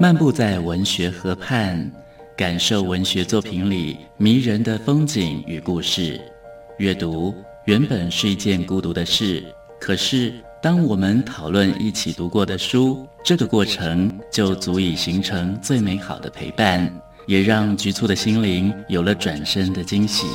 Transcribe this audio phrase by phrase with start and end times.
[0.00, 1.90] 漫步在文学河畔，
[2.36, 6.20] 感受文学作品里迷人的风景与故事。
[6.78, 9.42] 阅读原本是一件孤独的事，
[9.80, 10.32] 可是
[10.62, 16.88] 当我们讨论一起读过的书，这个过程就足以形成最美好的陪伴，
[17.26, 20.28] 也让局促的心灵有了转身的惊喜。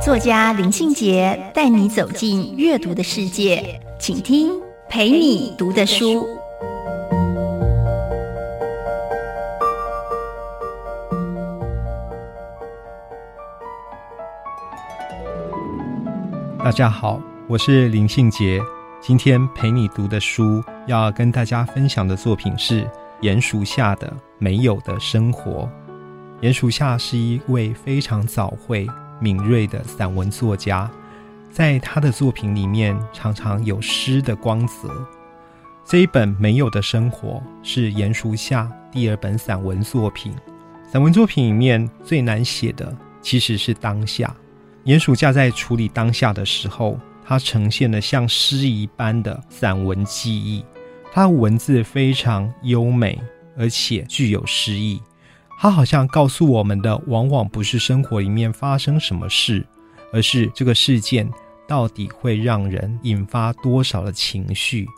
[0.00, 4.52] 作家林信杰带你走进阅读的世界，请听
[4.88, 6.24] 陪你读的书。
[16.62, 18.60] 大家好，我是林信杰。
[19.00, 22.86] 今天陪你读的书，要跟大家分享的作品是
[23.22, 24.06] 鼹鼠下的
[24.38, 25.66] 《没有的生活》。
[26.46, 28.86] 鼹鼠下是一位非常早慧、
[29.18, 30.88] 敏锐的散文作家，
[31.50, 34.90] 在他的作品里面常常有诗的光泽。
[35.82, 40.34] 这一本《没有的生活》是鼹鼠下第二本散文作品。
[40.92, 44.34] 散文作品里面最难写的其实是当下。
[44.84, 50.64] 鼹鼠架在处理当下的时候，它呈现了像诗一般的散文记忆。
[51.12, 53.20] 它文字非常优美，
[53.58, 55.00] 而且具有诗意。
[55.58, 59.66] 它好像告诉我们的，往往不是生活里面发生什么事，
[60.12, 61.30] 而是这个事件
[61.68, 64.88] 到底会让人引发多少的情绪，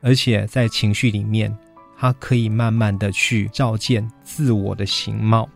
[0.00, 1.52] 而且在情绪里面，
[1.98, 5.48] 它可以慢慢的去照见自我的形貌。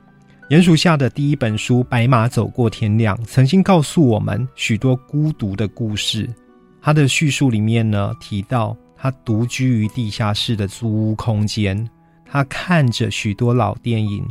[0.49, 6.33] 鼹鼠下的第一本书《白马走过天亮》曾经告诉我们许多孤独的故事。
[6.81, 11.85] 他的叙述里面呢，提到他独居于地下室的租屋空间，
[12.25, 14.25] 他看着许多老电影，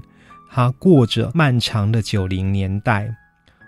[0.49, 3.13] 他过着漫长的九零年代。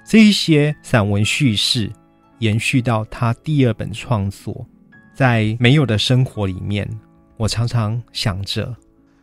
[0.06, 1.92] 这一些散文叙事
[2.40, 4.66] 延续到他第二本创作，
[5.14, 6.90] 在没有的生活里面，
[7.36, 8.74] 我常常想着，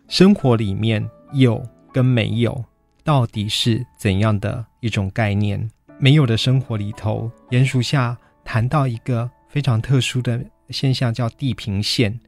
[0.08, 2.62] 生活里面有跟没有。
[3.04, 5.70] 到底是怎样的一种概念？
[5.98, 12.18] 没有的生活里头，鼹鼠下谈到一个非常特殊的现象，叫地平线。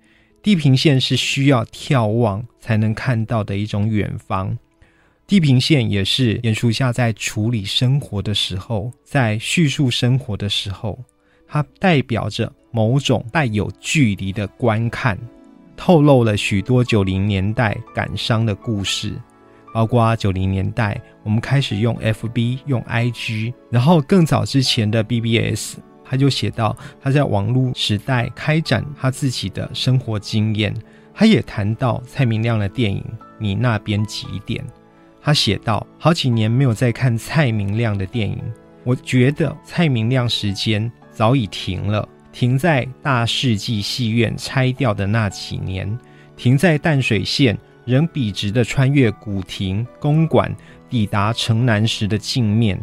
[0.42, 4.56] 地平线是需要眺望才能看到的一种远方。
[5.26, 11.02] 地平线也是鼹鼠下在处理生活的时候，在叙述生活的时候，
[11.48, 15.18] 它代表着某种带有距离的观看，
[15.74, 19.14] 透露了许多九零年代感伤的故事。
[19.76, 30.74] 包括九零年代，我们开始用 FB、用 IG，然后更早之前的 BBS，他就写到他在网络时代开展他自己的生活经验。
[31.12, 33.04] 他也谈到蔡明亮的电影
[33.38, 34.64] 《你那边几点》，
[35.20, 38.42] 他写到好几年没有再看蔡明亮的电影，
[38.82, 45.98] 我觉得蔡明亮时间早已停了，停在大世纪戏院拆掉的那几年，
[46.34, 47.58] 停在淡水线。
[47.86, 50.54] 仍笔直的穿越古亭公馆，
[50.90, 52.78] 抵达城南时的镜面。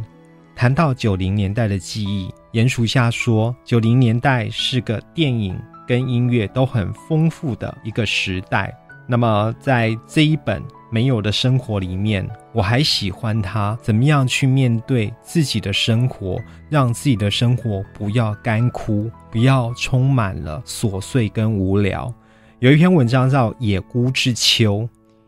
[0.56, 8.74] 谈到九零年代的记忆，鼹鼠下说，九零年代是个电影跟音乐都很丰富的一个时代。
[9.06, 16.40] 那么，在这一本没有的生活里面，我还喜欢他怎么样去面对自己的生活，
[16.70, 22.14] 让自己的生活不要干枯，不要充满了琐碎跟无聊。
[22.64, 24.78] 有一篇文章叫《野姑之秋》，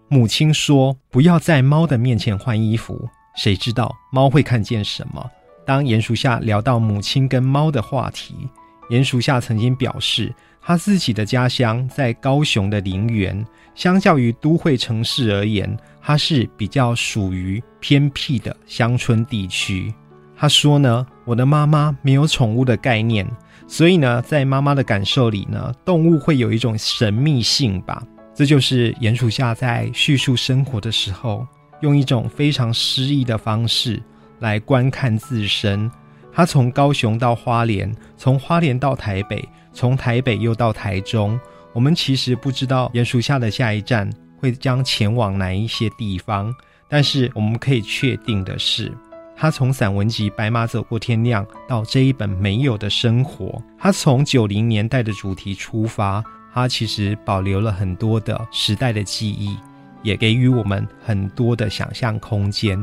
[0.08, 5.30] 母亲说：“不要在猫的面前换衣服，谁知道猫会看见什么？”
[5.68, 8.48] 当鼹鼠下聊到母亲跟猫的话题，
[8.90, 19.94] 鼹鼠下曾经表示，他自己的家乡在高雄的林园，相较于都会城市而言，它是比较属于偏僻的乡村地区。
[20.38, 23.28] 他说呢：“我的妈妈没有宠物的概念。”
[23.68, 28.04] 所以呢，在妈妈的感受里呢，动物会有一种神秘性吧。
[28.34, 31.48] 这就是鼹鼠下在叙述生活的时候，
[31.82, 34.02] 用一种非常诗意的方式
[34.40, 35.90] 来观看自身。
[36.32, 39.44] 他从高雄到花莲，从花莲到台北，
[39.74, 41.40] 从台北又到台中。
[41.74, 46.54] 我们其实不知道鼹鼠下的下一站会将前往哪一些地方，
[46.88, 48.92] 但是我们可以确定的是。
[49.38, 56.24] 他从散文集《白马走过天亮》到这一本没有的生活，他从九零年代的主题出发，
[56.54, 59.58] 他其实保留了很多的时代的记忆，
[60.02, 62.82] 也给予我们很多的想象空间。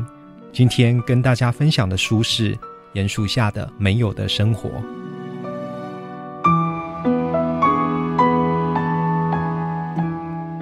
[0.51, 2.55] 今天跟大家分享的书是
[2.93, 4.69] 《鼹鼠下的没有的生活》，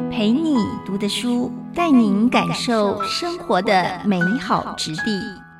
[0.10, 0.56] 陪你
[0.86, 5.50] 读的书，带您感受生活的美好质地。